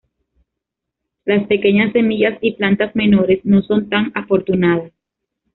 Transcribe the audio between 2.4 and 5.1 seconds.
y plantas menores no son tan afortunadas.